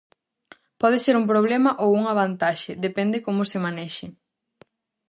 Pode 0.81 0.97
ser 1.05 1.15
un 1.21 1.25
problema 1.31 1.71
ou 1.83 1.89
unha 1.99 2.17
vantaxe, 2.21 2.71
depende 2.85 3.17
como 3.25 3.41
se 3.51 3.57
manexe. 3.65 4.05